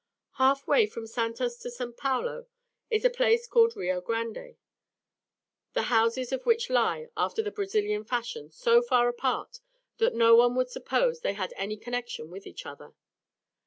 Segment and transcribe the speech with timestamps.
[0.39, 1.95] Half way from Santos to St.
[1.95, 2.47] Paulo
[2.89, 4.57] is a place called Rio Grande,
[5.73, 9.59] the houses of which lie, after the Brazilian fashion, so far apart,
[9.99, 12.95] that no one would suppose they had any connection with each other.